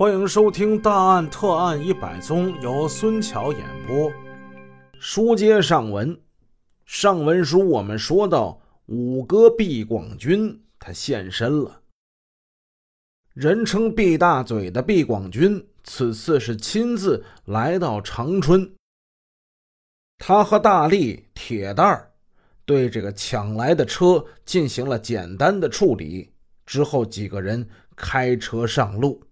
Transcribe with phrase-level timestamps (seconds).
[0.00, 4.10] 欢迎收听《大案特案一百宗》，由孙桥演播。
[4.98, 6.18] 书接上文，
[6.86, 11.82] 上文书我们说到五哥毕广军他现身了。
[13.34, 18.74] 人称毕大嘴的毕广军，此次是亲自来到长春。
[20.16, 22.10] 他和大力、铁蛋儿
[22.64, 26.32] 对这个抢来的车进行了简单的处理，
[26.64, 29.22] 之后几个人开车上路。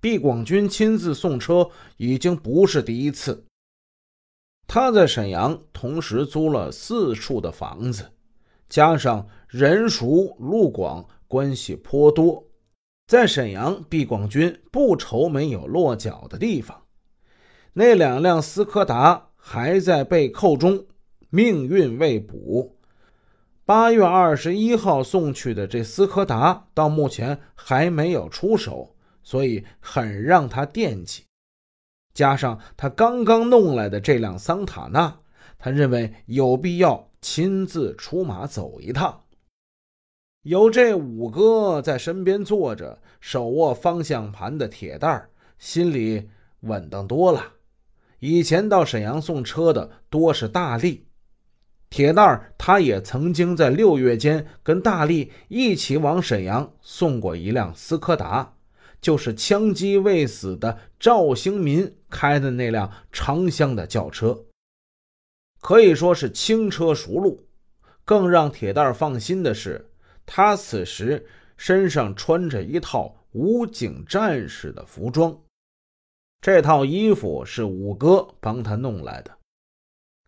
[0.00, 3.44] 毕广军亲自送车已经不是第一次。
[4.68, 8.10] 他在沈阳同时租了四处的房子，
[8.68, 12.44] 加上人熟路广，关系颇多。
[13.06, 16.82] 在沈阳，毕广军不愁没有落脚的地方。
[17.74, 20.86] 那两辆斯柯达还在被扣中，
[21.30, 22.76] 命运未卜。
[23.64, 28.95] 八月二十一号送去的这斯柯达，到目前还没有出手。
[29.26, 31.24] 所以很让他惦记，
[32.14, 35.18] 加上他刚刚弄来的这辆桑塔纳，
[35.58, 39.24] 他认为有必要亲自出马走一趟。
[40.42, 45.28] 有这五哥在身边坐着，手握方向盘的铁蛋儿，
[45.58, 47.54] 心里稳当多了。
[48.20, 51.08] 以前到沈阳送车的多是大力，
[51.90, 58.55] 铁蛋儿他也曾经在六月间跟大力一起往沈阳送过一辆斯柯达。
[59.00, 64.44] 就是枪击未死的赵兴民开的那辆长厢的轿车，
[65.60, 67.46] 可以说是轻车熟路。
[68.04, 69.90] 更让铁蛋放心的是，
[70.24, 71.26] 他此时
[71.56, 75.36] 身上穿着一套武警战士的服装，
[76.40, 79.32] 这套衣服是五哥帮他弄来的，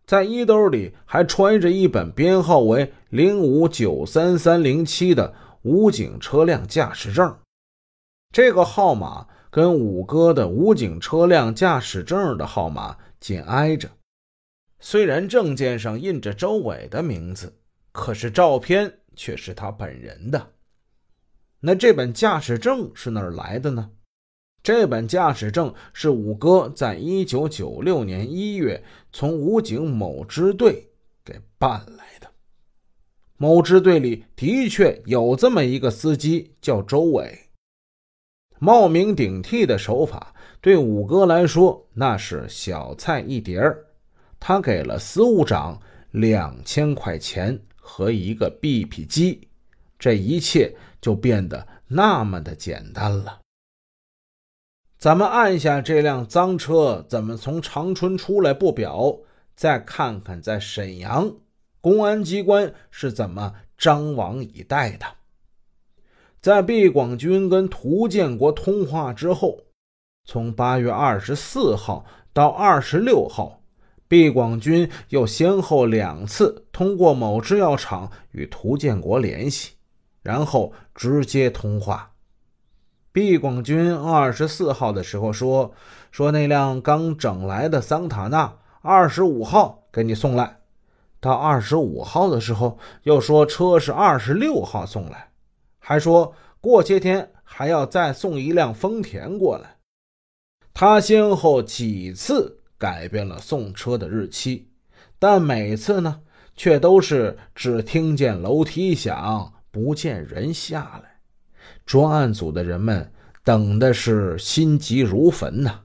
[0.05, 7.33] 在衣兜里还揣着一本编号为零五九三三零七的武警车辆驾驶证。
[8.31, 13.89] 这个号码跟五哥的武警车辆驾驶证的号码紧挨着，
[14.79, 17.57] 虽然证件上印着周伟的名字，
[17.91, 20.51] 可是照片却是他本人的。
[21.61, 23.89] 那这本驾驶证是哪儿来的呢？
[24.61, 30.91] 这本驾驶证是五哥在一九九六年一月从武警某支队
[31.25, 32.29] 给办来的。
[33.37, 37.48] 某支队里的确有这么一个司机，叫周伟。
[38.59, 43.85] 冒名顶替的手法对五哥来说那是小菜一碟儿，
[44.39, 45.79] 他给了司务长
[46.11, 49.47] 两千块钱和一个 BP 机，
[49.97, 53.39] 这一切就变得那么的简单了。
[54.97, 59.17] 咱们按下这辆脏车怎么从长春出来不表，
[59.55, 61.33] 再看看在沈阳
[61.79, 65.05] 公安机关是怎么张网以待的。
[66.41, 69.57] 在毕广军跟涂建国通话之后，
[70.23, 73.61] 从八月二十四号到二十六号，
[74.07, 79.71] 毕广军又先后两次通过某制药厂与涂建国联系，
[80.23, 82.11] 然后直接通话。
[83.11, 85.73] 毕广军二十四号的时候说
[86.09, 90.59] ：“说那辆刚整来的桑塔纳，二十五号给你送来。”
[91.19, 95.28] 到二十五号的时候，又说车是二十六号送来。
[95.89, 99.77] 还说过些天还要再送一辆丰田过来。
[100.71, 104.69] 他先后几次改变了送车的日期，
[105.17, 106.21] 但每次呢，
[106.55, 111.21] 却都是只听见楼梯响，不见人下来。
[111.87, 113.11] 专案组的人们
[113.43, 115.81] 等的是心急如焚呐。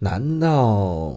[0.00, 1.16] 难道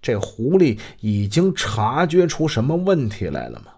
[0.00, 3.72] 这狐狸已经察觉出什么问题来了吗？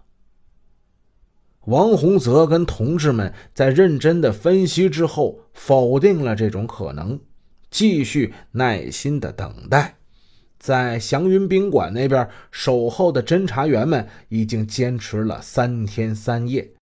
[1.66, 7.20] 王洪泽跟同志们在认真的分析之后，否定了这种可能，
[7.70, 9.96] 继续耐心的等待。
[10.58, 16.72] 在祥云宾馆那边守候的侦查员们已经坚持了三天三夜。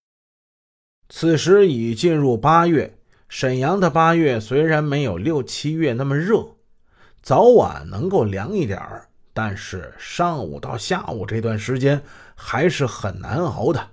[1.09, 2.97] 此时已进入八月，
[3.29, 6.57] 沈阳的八月虽然没有六七月那么热，
[7.21, 12.01] 早晚能够凉一点儿，但是上午到下午这段时间
[12.35, 13.91] 还是很难熬的。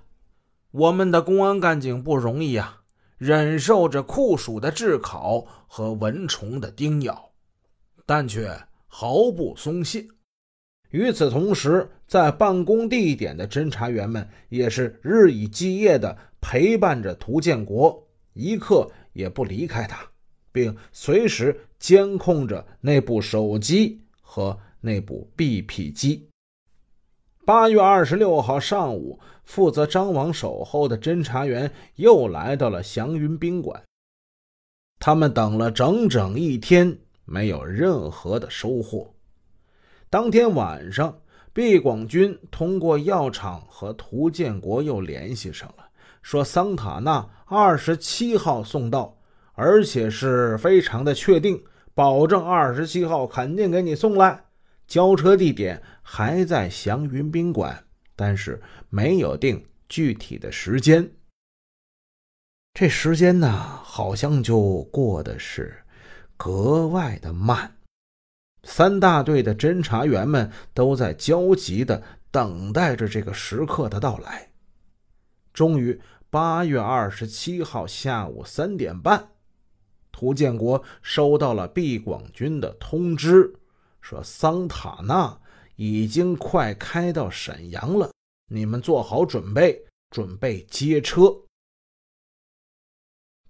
[0.76, 2.82] 我们的公安干警不容易啊，
[3.16, 7.30] 忍受着酷暑的炙烤和蚊虫的叮咬，
[8.04, 8.50] 但却
[8.88, 10.04] 毫不松懈。
[10.90, 20.04] 与此同时，在办公地点的侦查员们也是日以继夜地陪伴着涂建国，一刻也不离开他，
[20.50, 26.28] 并随时监控着那部手机和那部 BP 机。
[27.46, 33.82] 八月二十六号上午，负责张网守候的侦查员又来到了祥云宾馆。
[34.98, 36.96] 他们等了整整一天，
[37.26, 39.12] 没有任何的收获。
[40.08, 41.14] 当天晚上，
[41.52, 45.84] 毕广军通过药厂和涂建国又联系上了，
[46.22, 49.14] 说桑塔纳二十七号送到，
[49.52, 51.62] 而且是非常的确定，
[51.92, 54.44] 保证二十七号肯定给你送来。
[54.86, 57.84] 交车地点还在祥云宾馆，
[58.14, 58.60] 但是
[58.90, 61.10] 没有定具体的时间。
[62.72, 65.84] 这时间呢，好像就过得是
[66.36, 67.76] 格外的慢。
[68.62, 74.50] 三大队的侦查员们都在焦急的等待着这个时刻的到来。
[75.52, 79.28] 终于，八月二十七号下午三点半，
[80.10, 83.54] 涂建国收到了毕广军的通知，
[84.04, 85.40] 说桑塔纳
[85.76, 88.12] 已经快开到沈阳了，
[88.50, 91.34] 你们做好准备，准备接车。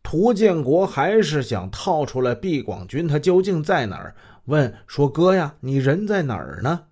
[0.01, 4.15] 涂建国还是想套出来毕广军他究竟在哪儿？
[4.45, 6.87] 问说：“哥呀，你人在哪儿呢？”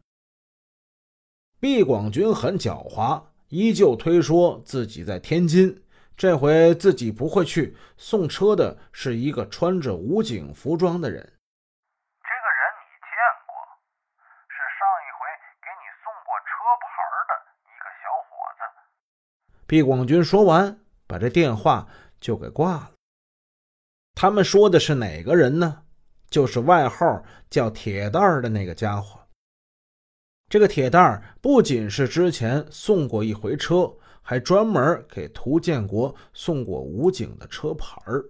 [1.60, 5.84] 毕广军很狡猾，依旧推说自己在天津。
[6.16, 11.20] 这回自己不会去，送车的是一个穿着武警服装的人。
[11.22, 13.14] 这个人你见
[13.46, 13.52] 过？
[14.48, 15.24] 是上一回
[15.64, 16.90] 给你送过车牌
[17.28, 17.32] 的
[17.66, 18.60] 一个小伙子。
[19.72, 21.88] 毕广军说完，把这电话
[22.20, 22.92] 就给挂了。
[24.14, 25.84] 他们说的是哪个人呢？
[26.28, 29.18] 就是外号叫铁蛋儿的那个家伙。
[30.50, 33.90] 这个铁蛋儿不仅是之前送过一回车，
[34.20, 38.22] 还专门给涂建国送过武警的车牌儿。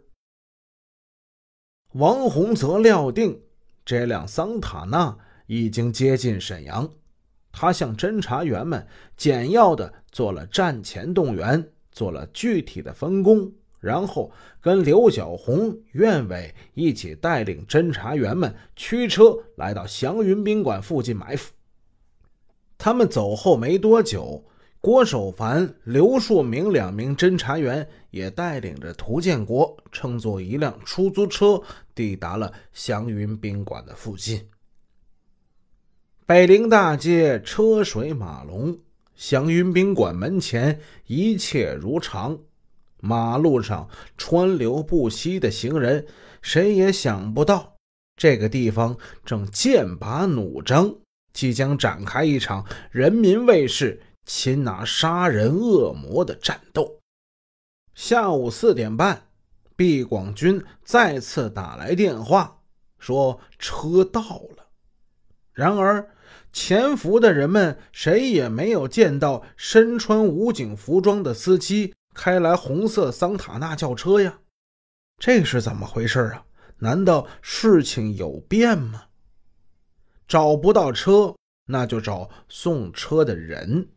[1.95, 3.43] 王洪则料定
[3.85, 5.19] 这辆桑塔纳
[5.49, 6.89] 已经接近沈阳，
[7.53, 8.85] 他向侦查员们
[9.17, 13.53] 简要的做了战前动员，做了具体的分工。
[13.79, 21.53] 然后跟刘小红、苑伟一起带领侦查员们驱车来到祥云宾馆附近埋伏。
[22.79, 24.45] 他们走后没多久，
[24.81, 31.61] 郭守凡、刘树明两名侦查员也带领着涂建国，乘坐一辆出租车
[31.93, 34.49] 抵达了祥云宾馆的附近。
[36.25, 38.79] 北陵大街车水马龙，
[39.17, 42.39] 祥云宾馆门前一切如常。
[43.01, 46.07] 马路上川流不息的行人，
[46.41, 47.75] 谁也想不到
[48.17, 50.95] 这个地方正剑拔弩张，
[51.33, 57.01] 即将展开一场人民卫士擒拿杀人恶魔的战斗。
[57.97, 59.27] 下午四点半，
[59.75, 62.61] 毕广军再次打来电话，
[63.01, 64.21] 说车到
[64.57, 64.69] 了。
[65.53, 66.11] 然而，
[66.53, 71.95] 潜伏的人们谁也没有见到身穿武警服装的司机。
[72.15, 74.41] 开来红色桑塔纳轿车呀，
[75.17, 76.45] 这是怎么回事啊？
[76.81, 79.05] 难道事情有变吗？
[80.29, 81.35] 找不到车，
[81.69, 83.89] 那就找送车的人。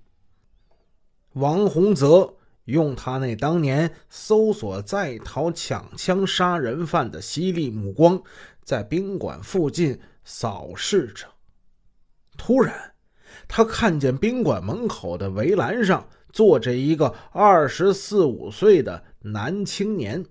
[1.33, 8.23] 王洪泽用他那当年搜索在逃抢枪杀人犯的犀利目光，
[8.63, 11.27] 在宾馆附近扫视着。
[12.37, 12.93] 突然，
[13.47, 16.07] 他看见宾馆门口的围栏上。
[16.35, 20.25] 坐着一个二十四五岁的男青年。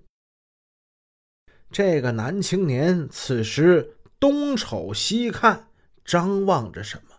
[1.71, 5.69] 这个男青年此时东瞅西看，
[6.05, 7.15] 张望着什么。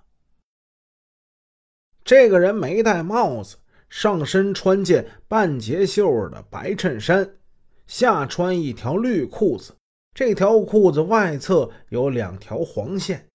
[2.05, 3.57] 这个人没戴帽子，
[3.88, 7.38] 上身穿件半截袖的白衬衫，
[7.88, 9.75] 下穿一条绿裤子，
[10.14, 13.25] 这条裤子外侧有两条黄线，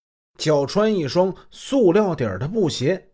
[0.42, 3.12] 脚穿一双塑料底儿的布鞋。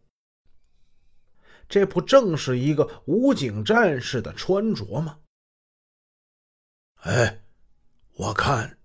[1.68, 5.18] 这不正是一个武警战士的穿着吗？
[7.02, 7.42] 哎，
[8.16, 8.78] 我看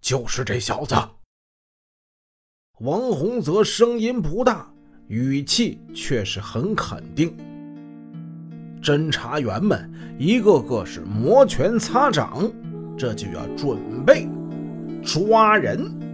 [0.00, 0.94] 就是这小子。
[2.78, 4.72] 王洪泽声音不大，
[5.08, 7.36] 语气却是很肯定。
[8.82, 12.50] 侦查员们一个个是摩拳擦掌，
[12.96, 14.26] 这就要准备
[15.04, 16.05] 抓人。